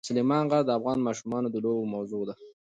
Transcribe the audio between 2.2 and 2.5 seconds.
ده.